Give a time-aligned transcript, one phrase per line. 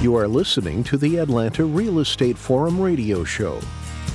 [0.00, 3.60] You are listening to the Atlanta Real Estate Forum radio show,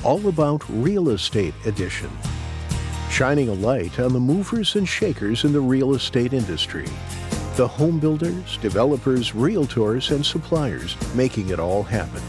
[0.02, 2.10] all about real estate edition,
[3.10, 6.86] shining a light on the movers and shakers in the real estate industry.
[7.56, 12.22] The home builders, developers, realtors, and suppliers making it all happen.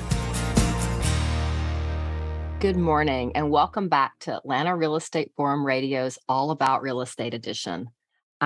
[2.60, 7.34] Good morning, and welcome back to Atlanta Real Estate Forum Radio's All About Real Estate
[7.34, 7.88] Edition.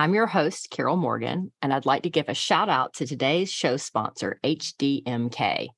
[0.00, 3.52] I'm your host, Carol Morgan, and I'd like to give a shout out to today's
[3.52, 5.68] show sponsor, HDMK.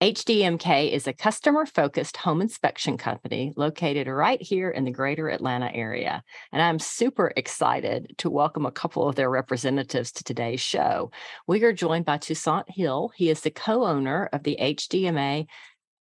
[0.00, 5.72] HDMK is a customer focused home inspection company located right here in the greater Atlanta
[5.72, 6.24] area.
[6.50, 11.12] And I'm super excited to welcome a couple of their representatives to today's show.
[11.46, 13.12] We are joined by Toussaint Hill.
[13.14, 15.46] He is the co owner of the HDMA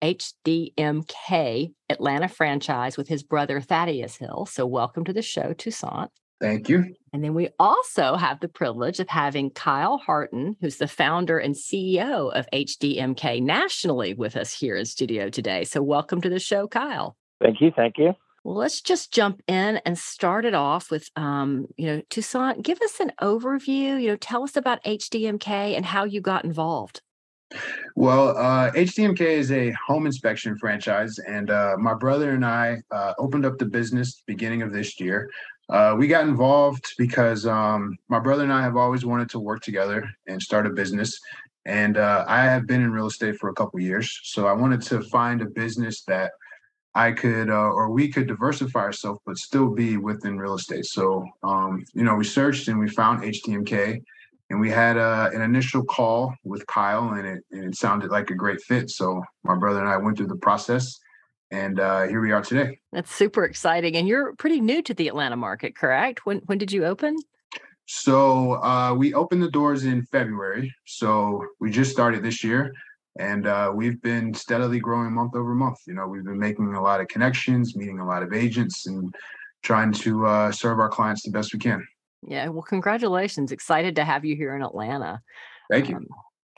[0.02, 4.46] HDMK Atlanta franchise with his brother Thaddeus Hill.
[4.46, 6.08] So, welcome to the show, Toussaint.
[6.40, 6.94] Thank you.
[7.12, 11.54] And then we also have the privilege of having Kyle Harton, who's the founder and
[11.54, 15.64] CEO of HDMK nationally, with us here in studio today.
[15.64, 17.16] So, welcome to the show, Kyle.
[17.42, 17.72] Thank you.
[17.74, 18.14] Thank you.
[18.44, 22.80] Well, let's just jump in and start it off with, um, you know, Toussaint, give
[22.80, 24.00] us an overview.
[24.00, 27.02] You know, tell us about HDMK and how you got involved.
[27.96, 33.14] Well, uh, HDMK is a home inspection franchise, and uh, my brother and I uh,
[33.18, 35.30] opened up the business beginning of this year.
[35.68, 39.62] Uh, we got involved because um, my brother and I have always wanted to work
[39.62, 41.18] together and start a business.
[41.66, 44.82] And uh, I have been in real estate for a couple years, so I wanted
[44.82, 46.32] to find a business that
[46.94, 50.86] I could uh, or we could diversify ourselves, but still be within real estate.
[50.86, 54.02] So, um, you know, we searched and we found HDMK,
[54.50, 58.30] and we had uh, an initial call with Kyle, and it, and it sounded like
[58.30, 58.90] a great fit.
[58.90, 61.00] So, my brother and I went through the process
[61.50, 62.78] and uh, here we are today.
[62.92, 63.96] That's super exciting.
[63.96, 66.24] And you're pretty new to the Atlanta market, correct?
[66.24, 67.16] When when did you open?
[67.86, 70.72] So uh, we opened the doors in February.
[70.86, 72.72] So we just started this year,
[73.18, 75.78] and uh, we've been steadily growing month over month.
[75.88, 79.12] You know, we've been making a lot of connections, meeting a lot of agents, and
[79.62, 81.84] trying to uh, serve our clients the best we can.
[82.26, 82.48] Yeah.
[82.48, 83.52] Well, congratulations.
[83.52, 85.22] Excited to have you here in Atlanta.
[85.70, 85.96] Thank you.
[85.96, 86.06] Um,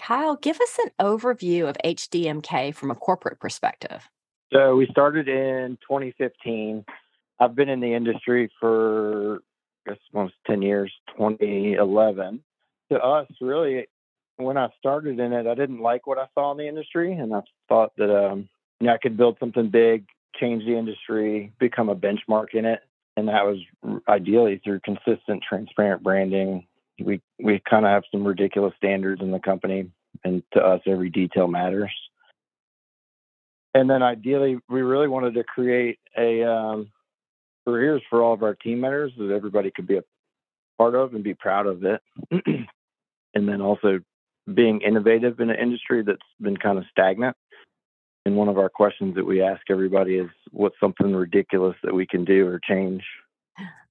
[0.00, 4.08] Kyle, give us an overview of HDMK from a corporate perspective.
[4.52, 6.84] So we started in 2015.
[7.38, 9.42] I've been in the industry for
[9.86, 12.42] I guess almost 10 years, 2011.
[12.90, 13.86] To us, really,
[14.36, 17.34] when I started in it, I didn't like what I saw in the industry, and
[17.34, 18.48] I thought that um,
[18.80, 20.06] you know, I could build something big,
[20.38, 22.80] change the industry, become a benchmark in it,
[23.16, 23.58] and that was
[24.08, 26.66] ideally through consistent, transparent branding.
[27.00, 29.90] We we kind of have some ridiculous standards in the company,
[30.24, 31.90] and to us, every detail matters
[33.74, 36.90] and then ideally, we really wanted to create a um,
[37.66, 40.04] careers for all of our team members that everybody could be a
[40.76, 42.02] part of and be proud of it.
[43.34, 44.00] and then also
[44.52, 47.36] being innovative in an industry that's been kind of stagnant.
[48.24, 52.06] And one of our questions that we ask everybody is, what's something ridiculous that we
[52.06, 53.02] can do or change?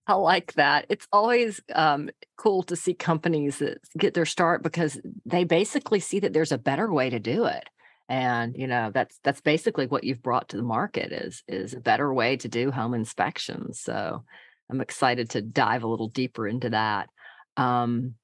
[0.08, 0.86] I like that.
[0.90, 6.20] It's always um, cool to see companies that get their start because they basically see
[6.20, 7.70] that there's a better way to do it
[8.12, 11.80] and you know that's that's basically what you've brought to the market is is a
[11.80, 14.22] better way to do home inspections so
[14.70, 17.10] i'm excited to dive a little deeper into that
[17.56, 18.16] um,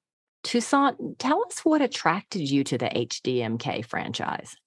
[0.44, 4.58] toussaint tell us what attracted you to the hdmk franchise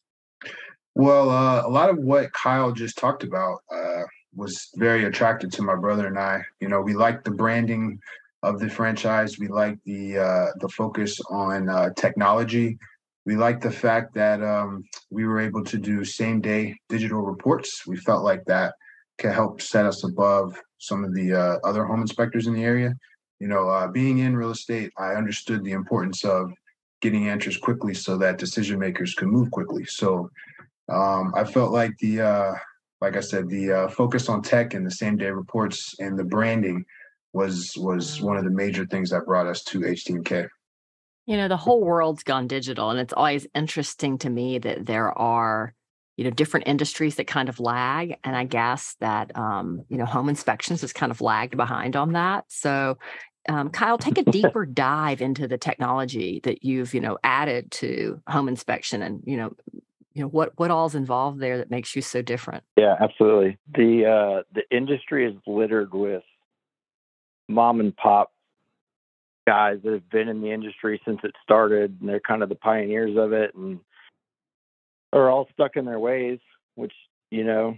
[0.95, 4.03] well uh, a lot of what kyle just talked about uh,
[4.35, 7.99] was very attracted to my brother and i you know we like the branding
[8.43, 12.79] of the franchise we like the uh, the focus on uh, technology
[13.27, 17.87] we like the fact that um, we were able to do same day digital reports.
[17.87, 18.75] We felt like that
[19.19, 22.95] could help set us above some of the uh, other home inspectors in the area.
[23.39, 26.53] You know, uh, being in real estate, I understood the importance of
[27.01, 29.85] getting answers quickly so that decision makers could move quickly.
[29.85, 30.31] So
[30.91, 32.55] um, I felt like the, uh,
[33.01, 36.25] like I said, the uh, focus on tech and the same day reports and the
[36.25, 36.85] branding
[37.33, 40.49] was was one of the major things that brought us to HDMK.
[41.27, 45.17] You know, the whole world's gone digital, and it's always interesting to me that there
[45.17, 45.75] are,
[46.17, 48.17] you know, different industries that kind of lag.
[48.25, 52.13] And I guess that, um, you know, home inspections has kind of lagged behind on
[52.15, 52.47] that.
[52.49, 52.99] So,
[53.49, 58.21] um, Kyle, take a deeper dive into the technology that you've, you know, added to
[58.27, 59.55] home inspection, and you know,
[60.13, 62.65] you know what what all's involved there that makes you so different.
[62.77, 63.59] Yeah, absolutely.
[63.75, 66.23] The uh, the industry is littered with
[67.49, 68.33] mom and pop
[69.47, 72.55] guys that have been in the industry since it started and they're kind of the
[72.55, 73.81] pioneers of it and
[75.13, 76.39] are all stuck in their ways
[76.77, 76.93] which
[77.31, 77.77] you know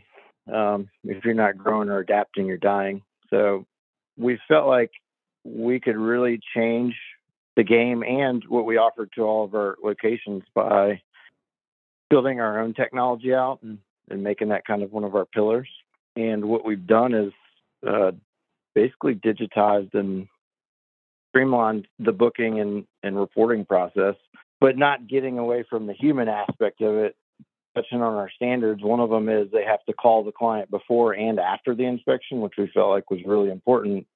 [0.53, 3.01] um, if you're not growing or adapting you're dying
[3.31, 3.65] so
[4.19, 4.91] we felt like
[5.45, 6.95] we could really change
[7.57, 11.01] the game and what we offered to all of our locations by
[12.13, 13.79] building our own technology out and,
[14.11, 15.67] and making that kind of one of our pillars.
[16.15, 17.33] And what we've done is
[17.89, 18.11] uh,
[18.75, 20.29] basically digitized and
[21.31, 24.15] streamlined the booking and, and reporting process,
[24.61, 27.17] but not getting away from the human aspect of it.
[27.75, 31.15] Touching on our standards, one of them is they have to call the client before
[31.15, 34.07] and after the inspection, which we felt like was really important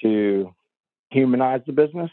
[0.00, 0.54] to
[1.10, 2.10] humanize the business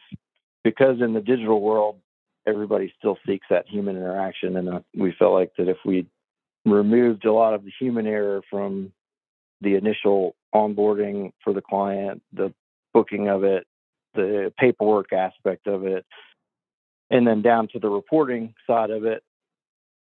[0.65, 2.01] because in the digital world,
[2.47, 4.57] everybody still seeks that human interaction.
[4.57, 6.07] And uh, we felt like that if we
[6.65, 8.91] removed a lot of the human error from
[9.61, 12.53] the initial onboarding for the client, the
[12.93, 13.65] booking of it,
[14.15, 16.05] the paperwork aspect of it,
[17.11, 19.23] and then down to the reporting side of it,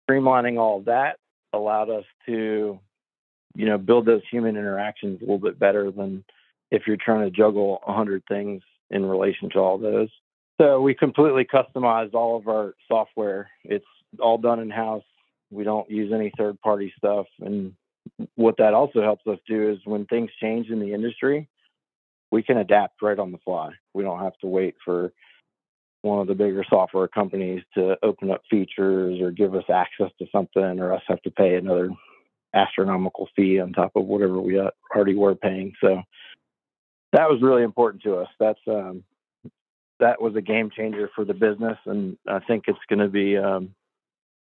[0.08, 1.16] streamlining all that
[1.52, 2.78] allowed us to,
[3.54, 6.24] you know, build those human interactions a little bit better than
[6.70, 10.08] if you're trying to juggle a hundred things in relation to all those.
[10.60, 13.50] So we completely customized all of our software.
[13.64, 13.84] It's
[14.18, 15.04] all done in house.
[15.50, 17.26] We don't use any third party stuff.
[17.40, 17.74] And
[18.34, 21.48] what that also helps us do is when things change in the industry,
[22.30, 23.70] we can adapt right on the fly.
[23.94, 25.12] We don't have to wait for
[26.02, 30.26] one of the bigger software companies to open up features or give us access to
[30.30, 31.90] something or us have to pay another
[32.54, 34.60] astronomical fee on top of whatever we
[34.94, 35.72] already were paying.
[35.80, 36.02] So
[37.12, 38.28] that was really important to us.
[38.38, 39.04] That's um,
[40.00, 43.36] that was a game changer for the business, and I think it's going to be
[43.36, 43.74] um,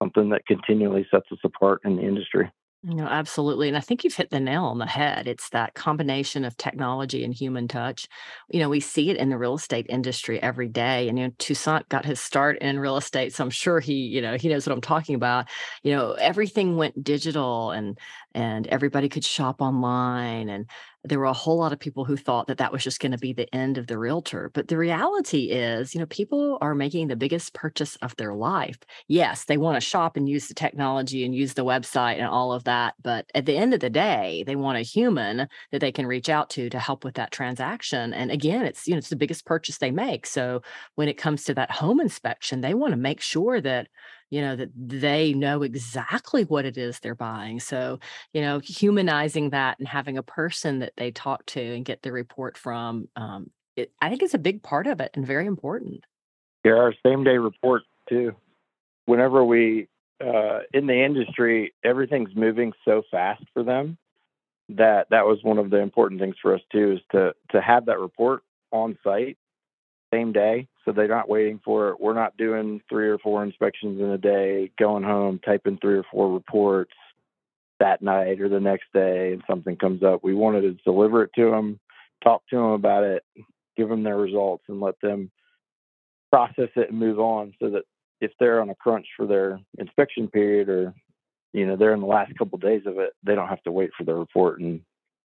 [0.01, 2.51] something that continually sets us apart in the industry.
[2.83, 3.67] No, absolutely.
[3.67, 5.27] And I think you've hit the nail on the head.
[5.27, 8.07] It's that combination of technology and human touch.
[8.49, 11.09] You know, we see it in the real estate industry every day.
[11.09, 13.33] And, you know, Toussaint got his start in real estate.
[13.33, 15.47] So I'm sure he, you know, he knows what I'm talking about.
[15.83, 17.97] You know, everything went digital and,
[18.35, 20.69] and everybody could shop online and
[21.07, 23.17] there were a whole lot of people who thought that that was just going to
[23.17, 24.51] be the end of the realtor.
[24.53, 28.77] But the reality is, you know, people are making the biggest purchase of their life.
[29.07, 32.53] Yes, they want to shop and use the technology and use the website and all
[32.53, 32.95] of that.
[33.01, 36.29] But at the end of the day, they want a human that they can reach
[36.29, 38.13] out to to help with that transaction.
[38.13, 40.25] And again, it's, you know, it's the biggest purchase they make.
[40.25, 40.61] So
[40.95, 43.87] when it comes to that home inspection, they want to make sure that
[44.29, 47.59] you know that they know exactly what it is they're buying.
[47.59, 47.99] So
[48.33, 52.11] you know humanizing that and having a person that they talk to and get the
[52.11, 56.03] report from um, it, i think it's a big part of it and very important.
[56.63, 58.35] Yeah our same day report too.
[59.05, 59.87] Whenever we
[60.19, 63.97] uh, in the industry everything's moving so fast for them
[64.69, 67.85] that that was one of the important things for us too is to to have
[67.85, 68.41] that report
[68.71, 69.37] on site
[70.13, 71.99] same day so they're not waiting for it.
[71.99, 76.05] We're not doing three or four inspections in a day, going home, typing three or
[76.09, 76.93] four reports
[77.81, 80.23] that night or the next day, and something comes up.
[80.23, 81.77] We wanted to deliver it to them,
[82.23, 83.23] talk to them about it,
[83.75, 85.29] give them their results, and let them
[86.31, 87.83] process it and move on so that
[88.21, 90.93] if they're on a crunch for their inspection period or
[91.53, 93.71] you know they're in the last couple of days of it they don't have to
[93.71, 94.81] wait for the report and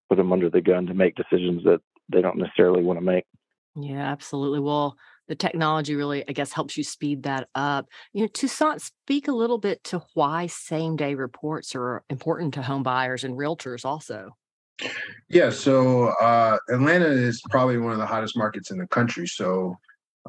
[0.09, 1.81] put them under the gun to make decisions that
[2.13, 3.25] they don't necessarily want to make
[3.77, 4.97] yeah absolutely well
[5.29, 7.87] the technology really, I guess, helps you speed that up.
[8.13, 12.63] You know, Toussaint, speak a little bit to why same day reports are important to
[12.63, 14.37] home buyers and realtors also.
[15.31, 19.27] Yeah, so uh, Atlanta is probably one of the hottest markets in the country.
[19.27, 19.79] So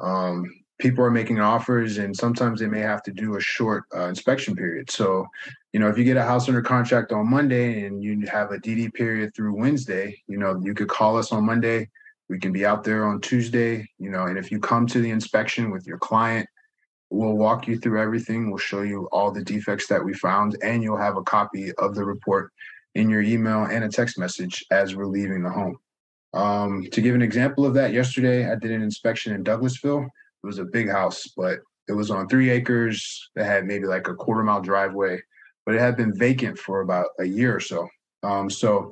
[0.00, 0.44] um,
[0.78, 4.54] people are making offers, and sometimes they may have to do a short uh, inspection
[4.54, 4.90] period.
[4.90, 5.26] So,
[5.72, 8.58] you know, if you get a house under contract on Monday and you have a
[8.58, 11.90] DD period through Wednesday, you know, you could call us on Monday
[12.28, 15.10] we can be out there on Tuesday, you know, and if you come to the
[15.10, 16.48] inspection with your client,
[17.10, 18.48] we'll walk you through everything.
[18.48, 21.94] We'll show you all the defects that we found, and you'll have a copy of
[21.94, 22.50] the report
[22.94, 25.76] in your email and a text message as we're leaving the home.
[26.32, 30.04] Um, to give an example of that, yesterday I did an inspection in Douglasville.
[30.04, 34.08] It was a big house, but it was on three acres that had maybe like
[34.08, 35.20] a quarter mile driveway,
[35.66, 37.88] but it had been vacant for about a year or so.
[38.24, 38.90] Um, so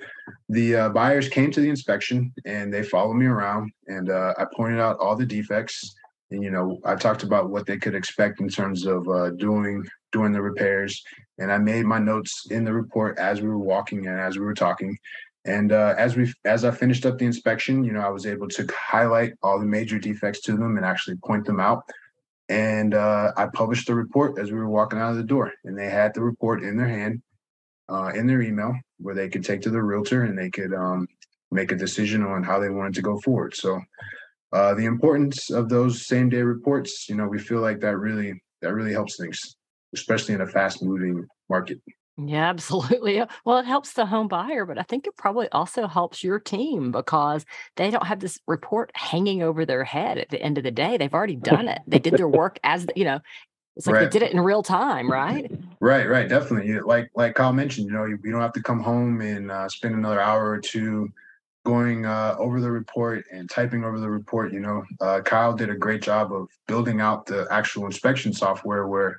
[0.48, 4.44] the uh, buyers came to the inspection and they followed me around and uh, I
[4.54, 5.94] pointed out all the defects.
[6.30, 9.84] And you know I talked about what they could expect in terms of uh, doing
[10.12, 11.02] doing the repairs.
[11.38, 14.44] And I made my notes in the report as we were walking and as we
[14.44, 14.96] were talking.
[15.44, 18.48] And uh, as we as I finished up the inspection you know I was able
[18.48, 21.82] to highlight all the major defects to them and actually point them out.
[22.48, 25.78] And uh, I published the report as we were walking out of the door and
[25.78, 27.22] they had the report in their hand
[27.88, 31.06] uh, in their email where they could take to the realtor and they could um,
[31.50, 33.54] make a decision on how they wanted to go forward.
[33.54, 33.80] So
[34.52, 38.40] uh, the importance of those same day reports, you know, we feel like that really
[38.60, 39.38] that really helps things,
[39.94, 41.80] especially in a fast moving market.
[42.18, 43.22] Yeah, absolutely.
[43.44, 46.92] Well, it helps the home buyer, but I think it probably also helps your team
[46.92, 47.44] because
[47.76, 50.96] they don't have this report hanging over their head at the end of the day.
[50.96, 51.80] They've already done it.
[51.86, 53.20] They did their work as, you know,
[53.76, 54.04] it's like right.
[54.04, 55.50] they did it in real time, right?
[55.80, 56.78] Right, right, definitely.
[56.80, 59.68] Like like Kyle mentioned, you know, you, you don't have to come home and uh,
[59.68, 61.10] spend another hour or two
[61.64, 64.52] going uh, over the report and typing over the report.
[64.52, 68.86] You know, uh, Kyle did a great job of building out the actual inspection software
[68.86, 69.16] where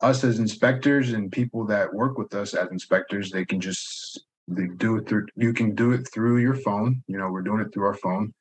[0.00, 4.66] us as inspectors and people that work with us as inspectors, they can just they
[4.76, 5.26] do it through.
[5.36, 7.02] You can do it through your phone.
[7.06, 8.34] You know, we're doing it through our phone,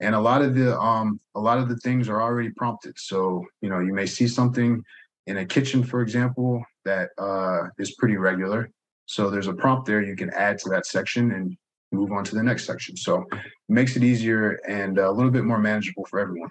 [0.00, 2.98] and a lot of the um a lot of the things are already prompted.
[2.98, 4.84] So you know, you may see something
[5.28, 8.70] in a kitchen, for example, that uh, is pretty regular.
[9.06, 11.56] So there's a prompt there you can add to that section and
[11.92, 12.96] move on to the next section.
[12.96, 16.50] So it makes it easier and a little bit more manageable for everyone.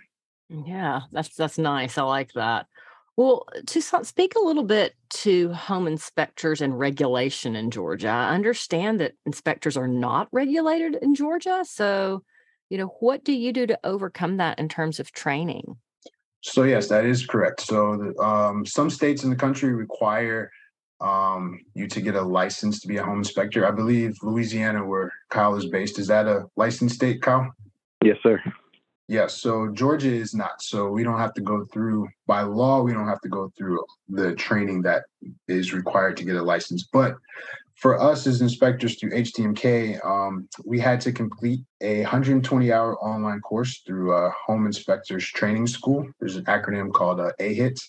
[0.49, 1.97] Yeah, that's that's nice.
[1.97, 2.67] I like that.
[3.17, 8.09] Well, to speak a little bit to home inspectors and regulation in Georgia.
[8.09, 11.65] I understand that inspectors are not regulated in Georgia.
[11.67, 12.23] So,
[12.69, 15.77] you know, what do you do to overcome that in terms of training?
[16.47, 17.61] So yes, that is correct.
[17.61, 20.49] So um, some states in the country require
[21.01, 23.67] um, you to get a license to be a home inspector.
[23.67, 27.53] I believe Louisiana, where Kyle is based, is that a licensed state, Kyle?
[28.01, 28.41] Yes, sir.
[29.09, 29.41] Yes.
[29.41, 30.61] So Georgia is not.
[30.61, 32.81] So we don't have to go through by law.
[32.81, 35.03] We don't have to go through the training that
[35.47, 36.87] is required to get a license.
[36.91, 37.15] But
[37.77, 43.39] for us as inspectors through HDMK, um, we had to complete a 120 hour online
[43.41, 46.07] course through a Home Inspectors Training School.
[46.19, 47.79] There's an acronym called uh, AHIT.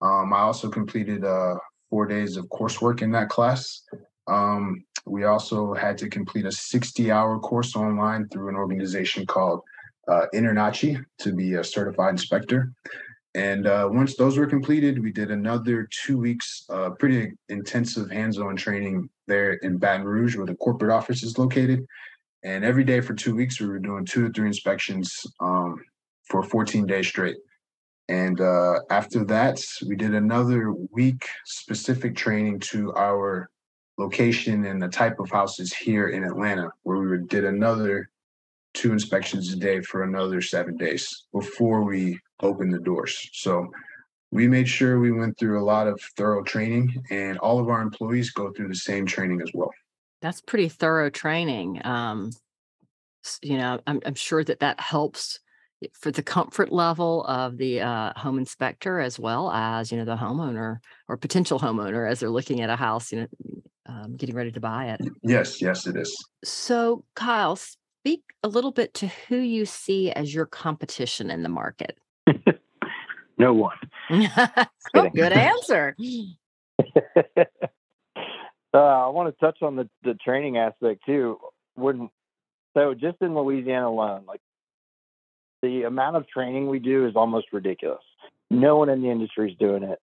[0.00, 1.56] Um, I also completed uh,
[1.90, 3.82] four days of coursework in that class.
[4.28, 9.60] Um, we also had to complete a 60 hour course online through an organization called
[10.06, 12.72] uh, InterNACHI to be a certified inspector.
[13.34, 18.56] And uh, once those were completed, we did another two weeks, uh, pretty intensive hands-on
[18.56, 21.86] training there in Baton Rouge, where the corporate office is located.
[22.42, 25.76] And every day for two weeks, we were doing two to three inspections um,
[26.24, 27.36] for 14 days straight.
[28.08, 33.50] And uh, after that, we did another week specific training to our
[33.98, 38.08] location and the type of houses here in Atlanta, where we did another
[38.72, 43.28] two inspections a day for another seven days before we opened the doors.
[43.32, 43.68] So
[44.30, 47.80] we made sure we went through a lot of thorough training, and all of our
[47.80, 49.70] employees go through the same training as well.
[50.20, 51.80] That's pretty thorough training.
[51.84, 52.30] Um,
[53.42, 55.40] you know, I'm, I'm sure that that helps
[55.94, 60.16] for the comfort level of the uh, home inspector as well as you know the
[60.16, 63.26] homeowner or potential homeowner as they're looking at a house you know
[63.86, 68.72] um, getting ready to buy it yes yes it is so kyle speak a little
[68.72, 71.96] bit to who you see as your competition in the market
[73.38, 73.76] no one.
[74.94, 75.96] oh, good answer.
[77.36, 77.44] uh,
[78.74, 81.38] I want to touch on the, the training aspect too.
[81.74, 82.10] When
[82.74, 84.40] so just in Louisiana alone, like
[85.62, 88.02] the amount of training we do is almost ridiculous.
[88.50, 90.00] No one in the industry is doing it.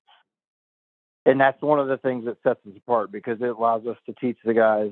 [1.26, 4.14] And that's one of the things that sets us apart because it allows us to
[4.20, 4.92] teach the guys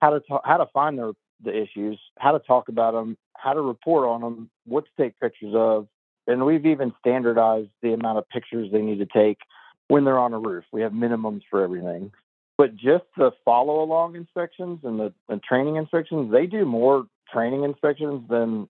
[0.00, 1.14] how to talk, how to find the
[1.44, 5.18] the issues, how to talk about them, how to report on them, what to take
[5.20, 5.86] pictures of,
[6.28, 9.38] and we've even standardized the amount of pictures they need to take
[9.88, 10.64] when they're on a roof.
[10.70, 12.12] We have minimums for everything.
[12.58, 17.64] But just the follow along inspections and the, the training inspections, they do more training
[17.64, 18.68] inspections than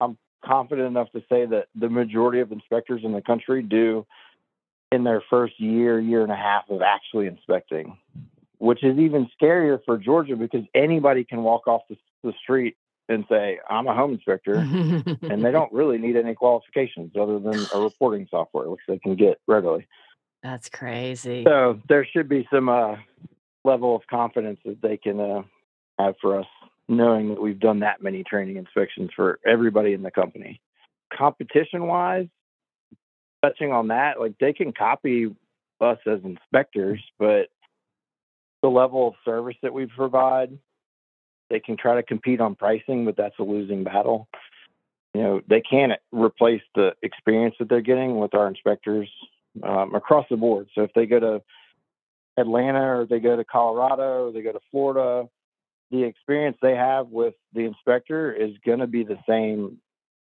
[0.00, 4.06] I'm confident enough to say that the majority of inspectors in the country do
[4.92, 7.96] in their first year, year and a half of actually inspecting,
[8.58, 12.76] which is even scarier for Georgia because anybody can walk off the, the street
[13.08, 17.66] and say, I'm a home inspector, and they don't really need any qualifications other than
[17.74, 19.86] a reporting software, which they can get readily.
[20.42, 21.44] That's crazy.
[21.44, 22.96] So there should be some uh,
[23.64, 25.42] level of confidence that they can uh,
[25.98, 26.46] have for us,
[26.88, 30.60] knowing that we've done that many training inspections for everybody in the company.
[31.12, 32.28] Competition wise,
[33.42, 35.34] touching on that, like they can copy
[35.80, 37.48] us as inspectors, but
[38.62, 40.56] the level of service that we provide
[41.50, 44.28] they can try to compete on pricing, but that's a losing battle.
[45.14, 49.08] You know, they can't replace the experience that they're getting with our inspectors
[49.62, 50.68] um, across the board.
[50.74, 51.42] So if they go to
[52.36, 55.28] Atlanta or they go to Colorado or they go to Florida,
[55.90, 59.78] the experience they have with the inspector is going to be the same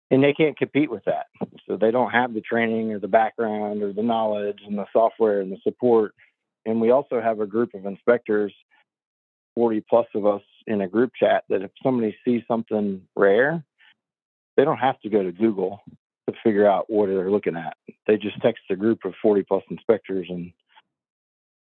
[0.09, 1.25] and they can't compete with that.
[1.67, 5.41] So they don't have the training or the background or the knowledge and the software
[5.41, 6.13] and the support.
[6.65, 8.53] And we also have a group of inspectors,
[9.55, 13.63] 40 plus of us in a group chat that if somebody sees something rare,
[14.55, 15.81] they don't have to go to Google
[16.29, 17.77] to figure out what they're looking at.
[18.05, 20.51] They just text a group of 40 plus inspectors and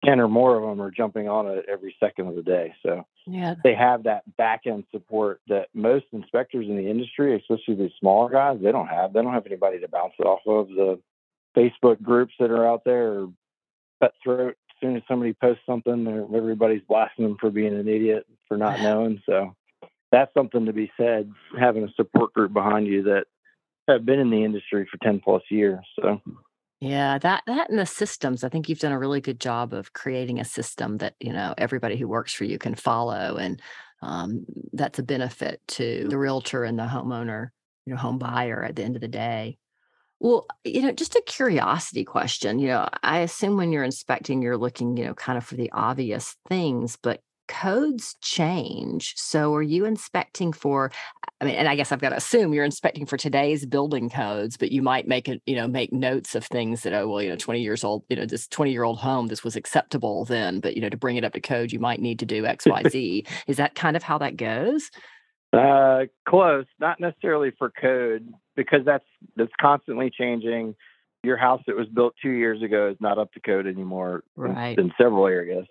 [0.05, 2.74] 10 or more of them are jumping on it every second of the day.
[2.84, 3.55] So yeah.
[3.63, 8.29] they have that back end support that most inspectors in the industry, especially these smaller
[8.29, 9.13] guys, they don't have.
[9.13, 10.70] They don't have anybody to bounce it off of.
[10.70, 11.00] The
[11.55, 13.27] Facebook groups that are out there
[14.01, 18.79] cutthroat soon as somebody posts something, everybody's blasting them for being an idiot for not
[18.81, 19.21] knowing.
[19.25, 19.55] So
[20.11, 21.31] that's something to be said.
[21.59, 23.25] Having a support group behind you that
[23.88, 25.85] have been in the industry for ten plus years.
[26.01, 26.21] So
[26.81, 28.43] yeah, that that and the systems.
[28.43, 31.53] I think you've done a really good job of creating a system that you know
[31.57, 33.61] everybody who works for you can follow, and
[34.01, 37.50] um, that's a benefit to the realtor and the homeowner,
[37.85, 39.59] you know, home buyer at the end of the day.
[40.22, 42.60] Well, you know, just a curiosity question.
[42.60, 45.72] You know, I assume when you're inspecting, you're looking, you know, kind of for the
[45.72, 49.16] obvious things, but codes change.
[49.18, 50.92] So are you inspecting for
[51.42, 54.58] I mean, and I guess I've got to assume you're inspecting for today's building codes,
[54.58, 57.30] but you might make it, you know, make notes of things that, oh, well, you
[57.30, 60.60] know, 20 years old, you know, this 20 year old home, this was acceptable then,
[60.60, 62.68] but you know, to bring it up to code, you might need to do X,
[62.68, 63.25] Y, Z.
[63.48, 64.92] Is that kind of how that goes?
[65.53, 69.05] Uh, close, not necessarily for code, because that's
[69.36, 70.75] that's constantly changing.
[71.24, 74.77] Your house that was built two years ago is not up to code anymore right.
[74.77, 75.67] in, in several areas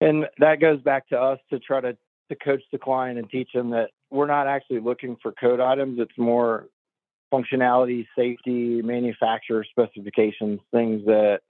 [0.00, 1.96] and that goes back to us to try to
[2.30, 5.98] to coach the client and teach them that we're not actually looking for code items.
[5.98, 6.68] It's more
[7.32, 11.40] functionality, safety, manufacturer specifications, things that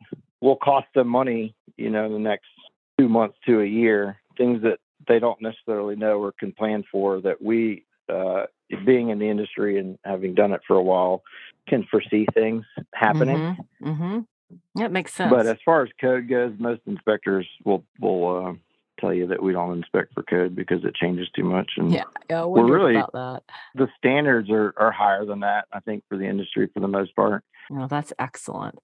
[0.40, 2.46] will cost them money, you know, in the next
[2.99, 4.78] two months to a year, things that
[5.09, 8.45] they don't necessarily know or can plan for that we, uh,
[8.85, 11.23] being in the industry and having done it for a while,
[11.69, 12.64] can foresee things
[12.95, 13.37] happening.
[13.37, 13.88] Mm-hmm.
[13.88, 14.19] Mm-hmm.
[14.76, 15.30] That makes sense.
[15.30, 18.52] But as far as code goes, most inspectors will will uh,
[19.00, 21.73] tell you that we don't inspect for code because it changes too much.
[21.76, 23.42] And yeah, yeah we're really about that.
[23.75, 25.66] The standards are are higher than that.
[25.73, 27.45] I think for the industry for the most part.
[27.71, 28.78] Well, that's excellent.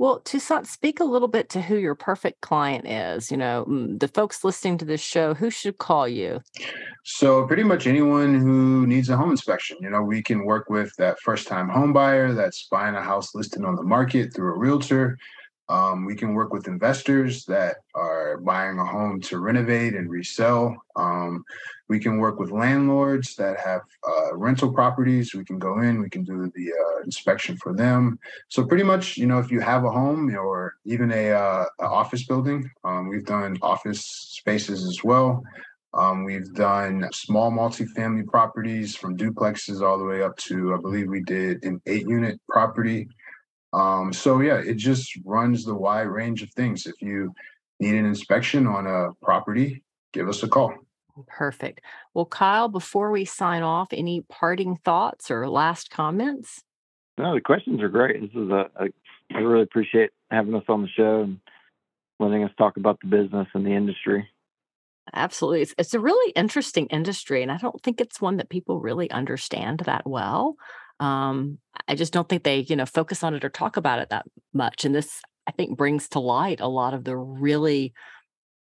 [0.00, 3.30] Well, Toussaint, speak a little bit to who your perfect client is.
[3.30, 6.40] You know, mm, the folks listening to this show, who should call you?
[7.04, 9.76] So, pretty much anyone who needs a home inspection.
[9.82, 13.34] You know, we can work with that first time home buyer that's buying a house
[13.34, 15.18] listed on the market through a realtor.
[15.70, 20.76] Um, we can work with investors that are buying a home to renovate and resell.
[20.96, 21.44] Um,
[21.88, 25.32] we can work with landlords that have uh, rental properties.
[25.32, 28.18] We can go in, we can do the uh, inspection for them.
[28.48, 31.84] So pretty much, you know, if you have a home or even a, uh, a
[31.84, 35.40] office building, um, we've done office spaces as well.
[35.94, 41.08] Um, we've done small multifamily properties from duplexes all the way up to, I believe
[41.08, 43.08] we did an eight unit property.
[43.72, 46.86] Um, so yeah, it just runs the wide range of things.
[46.86, 47.32] If you
[47.78, 50.74] need an inspection on a property, give us a call.
[51.26, 51.80] Perfect.
[52.14, 56.62] Well, Kyle, before we sign off, any parting thoughts or last comments?
[57.18, 58.20] No, the questions are great.
[58.20, 58.88] This is a, a
[59.32, 61.38] I really appreciate having us on the show and
[62.18, 64.28] letting us talk about the business and the industry.
[65.12, 65.62] Absolutely.
[65.62, 69.10] It's, it's a really interesting industry, and I don't think it's one that people really
[69.10, 70.56] understand that well
[71.00, 71.58] um,
[71.88, 74.26] I just don't think they, you know, focus on it or talk about it that
[74.52, 74.84] much.
[74.84, 77.92] And this, I think, brings to light a lot of the really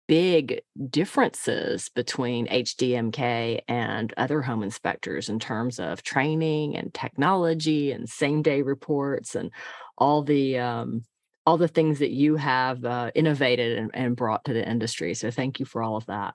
[0.08, 8.10] big differences between HDMK and other home inspectors in terms of training and technology and
[8.10, 9.52] same day reports and
[9.98, 11.04] all the um,
[11.46, 15.14] all the things that you have uh, innovated and, and brought to the industry.
[15.14, 16.34] So thank you for all of that.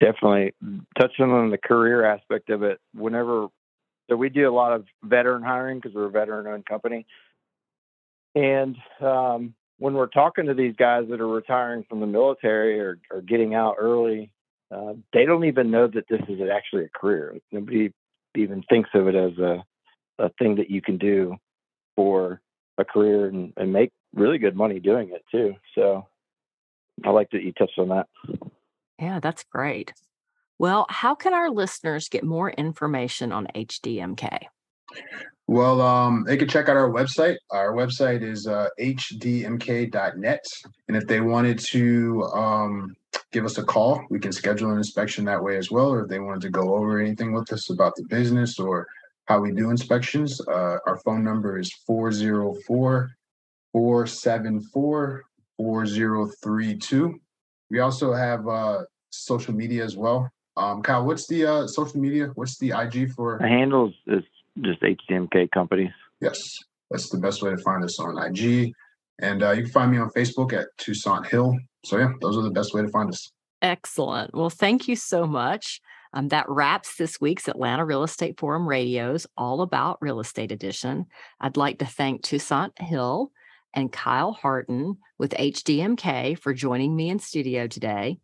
[0.00, 0.54] Definitely
[0.98, 2.78] touching on the career aspect of it.
[2.92, 3.48] Whenever
[4.08, 7.06] so we do a lot of veteran hiring because we're a veteran-owned company.
[8.34, 12.98] And um, when we're talking to these guys that are retiring from the military or,
[13.10, 14.30] or getting out early,
[14.70, 17.36] uh, they don't even know that this is actually a career.
[17.52, 17.92] Nobody
[18.36, 19.64] even thinks of it as a,
[20.18, 21.36] a thing that you can do
[21.94, 22.40] for
[22.78, 25.54] a career and, and make really good money doing it too.
[25.74, 26.06] So
[27.04, 28.08] I like that you touched on that.
[28.98, 29.92] Yeah, that's great.
[30.58, 34.38] Well, how can our listeners get more information on HDMK?
[35.48, 37.36] Well, um, they can check out our website.
[37.50, 40.44] Our website is uh, hdmk.net.
[40.88, 42.96] And if they wanted to um,
[43.32, 45.90] give us a call, we can schedule an inspection that way as well.
[45.90, 48.88] Or if they wanted to go over anything with us about the business or
[49.26, 53.10] how we do inspections, uh, our phone number is 404
[53.72, 55.22] 474
[55.58, 57.20] 4032.
[57.70, 60.30] We also have uh, social media as well.
[60.56, 62.30] Um, Kyle, what's the uh, social media?
[62.34, 63.38] What's the IG for?
[63.40, 64.22] The handle is
[64.60, 65.92] just HDMK Companies.
[66.20, 66.58] Yes,
[66.90, 68.72] that's the best way to find us on IG.
[69.20, 71.58] And uh, you can find me on Facebook at Toussaint Hill.
[71.84, 73.32] So, yeah, those are the best way to find us.
[73.62, 74.34] Excellent.
[74.34, 75.80] Well, thank you so much.
[76.12, 81.06] Um, that wraps this week's Atlanta Real Estate Forum Radio's All About Real Estate Edition.
[81.40, 83.32] I'd like to thank Toussaint Hill
[83.74, 88.18] and Kyle Harton with HDMK for joining me in studio today.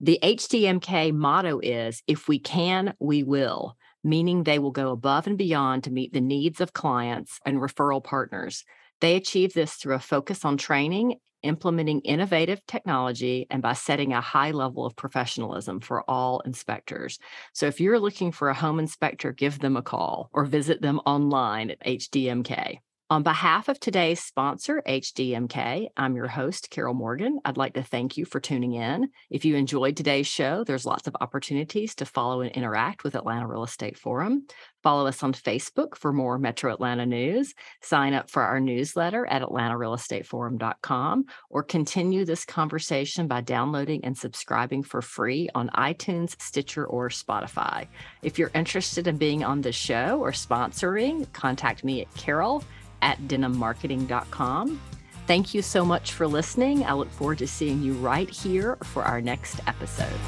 [0.00, 5.36] The HDMK motto is if we can, we will, meaning they will go above and
[5.36, 8.64] beyond to meet the needs of clients and referral partners.
[9.00, 14.20] They achieve this through a focus on training implementing innovative technology, and by setting a
[14.20, 17.18] high level of professionalism for all inspectors.
[17.52, 21.00] So if you're looking for a home inspector, give them a call or visit them
[21.06, 22.78] online at HDMK.
[23.10, 27.40] On behalf of today's sponsor, HDMK, I'm your host, Carol Morgan.
[27.44, 29.08] I'd like to thank you for tuning in.
[29.30, 33.48] If you enjoyed today's show, there's lots of opportunities to follow and interact with Atlanta
[33.48, 34.46] Real Estate Forum.
[34.84, 37.52] Follow us on Facebook for more Metro Atlanta news.
[37.82, 44.84] Sign up for our newsletter at atlantarealestateforum.com or continue this conversation by downloading and subscribing
[44.84, 47.88] for free on iTunes, Stitcher, or Spotify.
[48.22, 52.62] If you're interested in being on the show or sponsoring, contact me at carol
[53.02, 54.80] at denimmarketing.com.
[55.26, 56.84] Thank you so much for listening.
[56.84, 60.18] I look forward to seeing you right here for our next episode.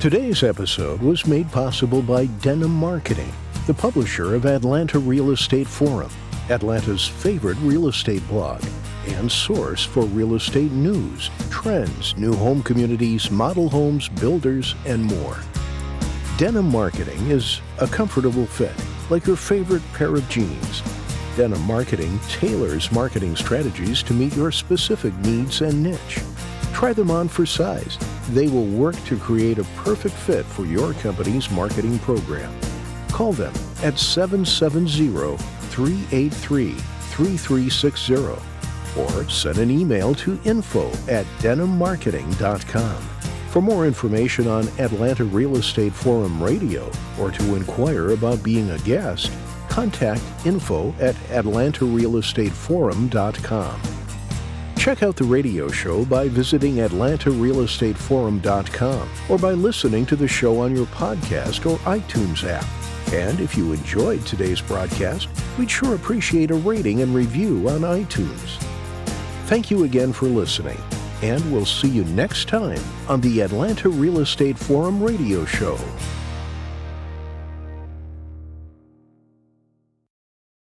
[0.00, 3.32] Today's episode was made possible by Denim Marketing,
[3.66, 6.10] the publisher of Atlanta Real Estate Forum,
[6.50, 8.64] Atlanta's favorite real estate blog
[9.06, 15.38] and source for real estate news, trends, new home communities, model homes, builders, and more.
[16.36, 18.74] Denim Marketing is a comfortable fit,
[19.08, 20.82] like your favorite pair of jeans
[21.38, 26.18] Denim Marketing tailors marketing strategies to meet your specific needs and niche.
[26.72, 27.96] Try them on for size.
[28.30, 32.52] They will work to create a perfect fit for your company's marketing program.
[33.12, 35.36] Call them at 770
[35.68, 38.14] 383 3360
[39.00, 43.02] or send an email to info at denimmarketing.com.
[43.50, 48.78] For more information on Atlanta Real Estate Forum Radio or to inquire about being a
[48.78, 49.30] guest,
[49.78, 53.80] contact info at atlantarealestateforum.com.
[54.76, 60.74] Check out the radio show by visiting atlantarealestateforum.com or by listening to the show on
[60.74, 62.66] your podcast or iTunes app.
[63.12, 68.60] And if you enjoyed today's broadcast, we'd sure appreciate a rating and review on iTunes.
[69.46, 70.80] Thank you again for listening,
[71.22, 75.78] and we'll see you next time on the Atlanta Real Estate Forum radio show.